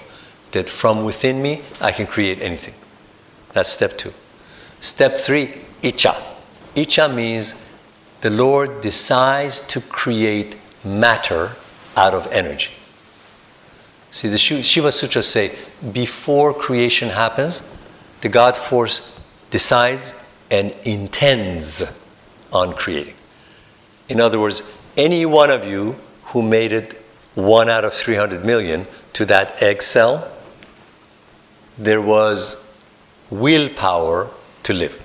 [0.52, 2.74] that from within me I can create anything.
[3.54, 4.14] That's step two.
[4.80, 6.22] Step three, Icha.
[6.76, 7.54] Icha means
[8.22, 11.56] the Lord decides to create matter
[11.96, 12.72] out of energy.
[14.12, 15.56] See, the Shiva Sutras say
[15.92, 17.62] before creation happens,
[18.22, 19.20] the God force
[19.50, 20.14] decides
[20.50, 21.84] and intends
[22.52, 23.16] on creating.
[24.10, 24.64] In other words,
[24.96, 27.02] any one of you who made it
[27.36, 30.32] one out of 300 million to that egg cell,
[31.78, 32.66] there was
[33.30, 34.32] willpower
[34.68, 35.02] to live.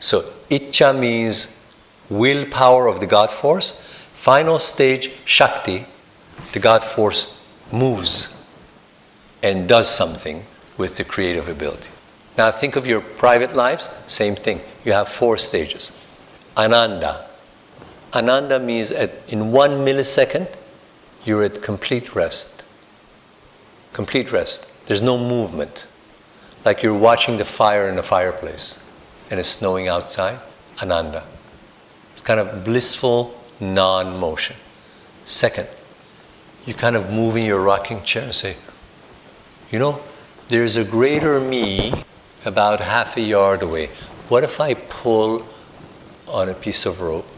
[0.00, 1.58] So, Icha means
[2.10, 3.80] willpower of the God force.
[4.14, 5.86] Final stage, Shakti,
[6.52, 7.38] the God force
[7.72, 8.36] moves
[9.42, 10.44] and does something
[10.76, 11.88] with the creative ability.
[12.36, 14.60] Now, think of your private lives, same thing.
[14.84, 15.90] You have four stages.
[16.54, 17.26] Ananda.
[18.12, 20.48] Ananda means at, in one millisecond,
[21.24, 22.62] you're at complete rest.
[23.94, 24.66] Complete rest.
[24.84, 25.86] There's no movement.
[26.64, 28.78] Like you're watching the fire in a fireplace
[29.30, 30.38] and it's snowing outside.
[30.80, 31.24] Ananda.
[32.12, 34.56] It's kind of blissful non motion.
[35.24, 35.68] Second,
[36.66, 38.56] you kind of move in your rocking chair and say,
[39.70, 40.00] you know,
[40.48, 41.92] there's a greater me
[42.44, 43.90] about half a yard away.
[44.28, 45.46] What if I pull
[46.26, 47.28] on a piece of rope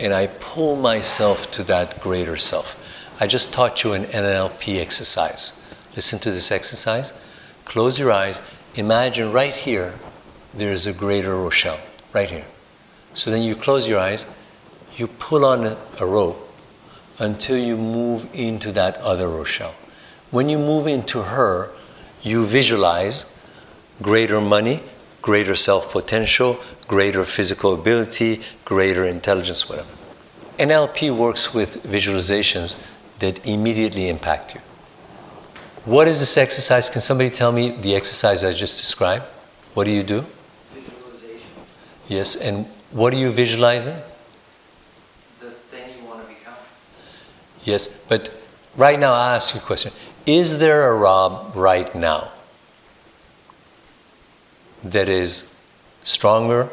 [0.00, 2.76] and I pull myself to that greater self?
[3.20, 5.60] I just taught you an NLP exercise.
[5.94, 7.12] Listen to this exercise.
[7.66, 8.40] Close your eyes.
[8.76, 9.98] Imagine right here
[10.54, 11.80] there's a greater Rochelle,
[12.14, 12.46] right here.
[13.12, 14.24] So then you close your eyes,
[14.96, 16.42] you pull on a rope
[17.18, 19.74] until you move into that other Rochelle.
[20.30, 21.70] When you move into her,
[22.22, 23.26] you visualize
[24.00, 24.82] greater money,
[25.20, 29.88] greater self potential, greater physical ability, greater intelligence, whatever.
[30.58, 32.76] NLP works with visualizations
[33.18, 34.60] that immediately impact you.
[35.86, 36.90] What is this exercise?
[36.90, 39.24] Can somebody tell me the exercise I just described?
[39.74, 40.26] What do you do?
[40.74, 41.48] Visualization.
[42.08, 43.96] Yes, and what are you visualizing?
[45.40, 46.54] The thing you want to become.
[47.62, 48.34] Yes, but
[48.76, 49.92] right now I ask you a question.
[50.26, 52.32] Is there a Rob right now
[54.82, 55.48] that is
[56.02, 56.68] stronger,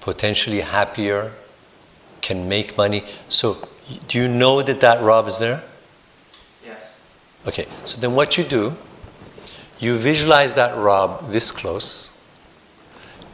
[0.00, 1.32] potentially happier,
[2.20, 3.04] can make money.
[3.28, 3.68] So,
[4.08, 5.62] do you know that that Rob is there?
[7.46, 8.76] Okay, so then what you do,
[9.78, 12.10] you visualize that Rob this close,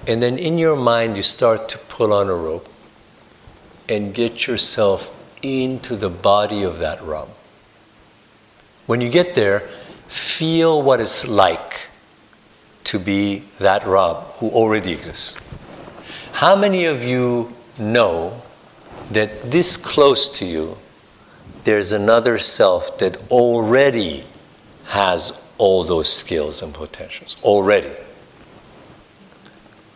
[0.06, 2.68] and then in your mind you start to pull on a rope
[3.88, 5.10] and get yourself
[5.42, 7.28] into the body of that Rob.
[8.86, 9.68] When you get there,
[10.08, 11.88] feel what it's like
[12.84, 15.36] to be that Rob who already exists.
[16.32, 18.42] How many of you know
[19.10, 20.76] that this close to you,
[21.64, 24.24] there's another self that already
[24.86, 27.36] has all those skills and potentials?
[27.42, 27.94] Already.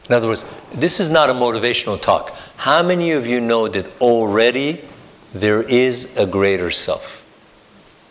[0.08, 2.34] In other words, this is not a motivational talk.
[2.56, 4.84] How many of you know that already
[5.32, 7.24] there is a greater self?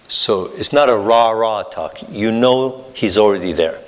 [0.08, 1.98] So it's not a rah rah talk.
[2.10, 3.80] You know he's already there.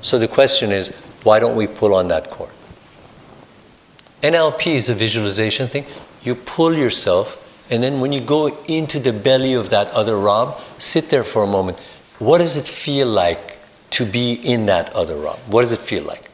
[0.00, 0.88] So the question is,
[1.22, 2.50] why don't we pull on that cord?
[4.22, 5.84] NLP is a visualization thing.
[6.22, 7.38] You pull yourself,
[7.70, 11.42] and then when you go into the belly of that other Rob, sit there for
[11.42, 11.78] a moment.
[12.18, 13.58] What does it feel like
[13.90, 15.38] to be in that other Rob?
[15.46, 16.30] What does it feel like?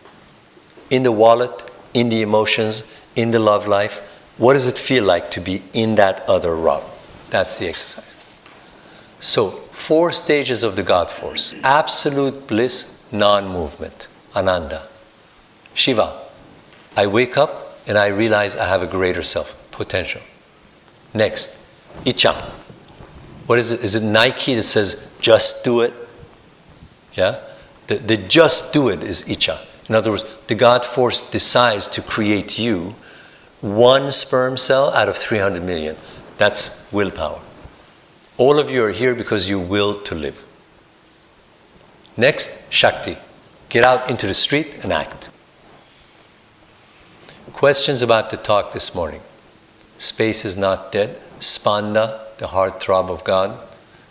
[0.91, 2.85] In the wallet, in the emotions,
[3.17, 4.01] in the love life,
[4.37, 6.83] what does it feel like to be in that other Rob?
[7.31, 8.05] That's the exercise.
[9.21, 14.89] So, four stages of the God force absolute bliss, non movement, Ananda.
[15.75, 16.21] Shiva.
[16.97, 20.21] I wake up and I realize I have a greater self, potential.
[21.15, 21.59] Next,
[22.05, 22.35] Icha.
[23.47, 23.81] What is it?
[23.81, 25.93] Is it Nike that says, just do it?
[27.15, 27.41] Yeah?
[27.87, 29.59] The, the just do it is Icha.
[29.89, 32.95] In other words, the God force decides to create you
[33.61, 35.97] one sperm cell out of 300 million.
[36.39, 37.41] That's willpower.
[38.37, 40.45] All of you are here because you will to live.
[42.17, 43.17] Next, Shakti.
[43.69, 45.31] Get out into the street and act.
[47.53, 49.21] Questions about the talk this morning.
[49.99, 51.19] Space is not dead.
[51.39, 53.59] Spanda, the heart throb of God,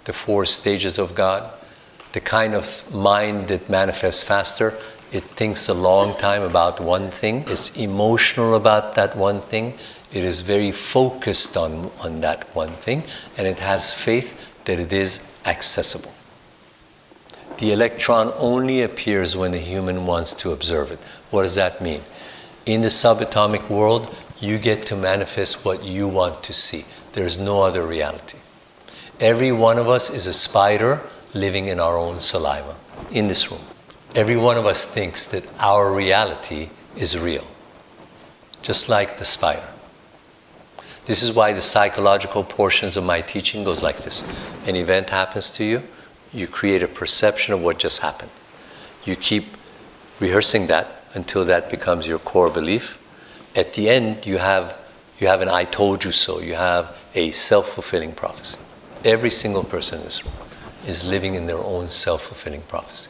[0.06, 1.52] the four stages of God,
[2.14, 4.78] the kind of mind that manifests faster.
[5.12, 7.44] It thinks a long time about one thing.
[7.48, 9.78] It's emotional about that one thing.
[10.12, 13.04] It is very focused on, on that one thing.
[13.38, 16.12] And it has faith that it is accessible.
[17.58, 21.00] The electron only appears when the human wants to observe it.
[21.30, 22.02] What does that mean?
[22.66, 26.86] In the subatomic world, you get to manifest what you want to see.
[27.14, 28.40] There's no other reality.
[29.20, 31.02] Every one of us is a spider
[31.34, 32.76] living in our own saliva
[33.12, 33.62] in this room.
[34.16, 37.46] Every one of us thinks that our reality is real,
[38.62, 39.70] just like the spider.
[41.06, 44.24] This is why the psychological portions of my teaching goes like this.
[44.66, 45.84] An event happens to you,
[46.34, 48.32] you create a perception of what just happened.
[49.04, 49.58] You keep
[50.20, 52.98] rehearsing that until that becomes your core belief.
[53.56, 54.78] At the end, you have,
[55.20, 56.40] you have an I told you so.
[56.40, 58.60] You have a self fulfilling prophecy.
[59.04, 60.34] Every single person in this room
[60.88, 63.10] is living in their own self fulfilling prophecy.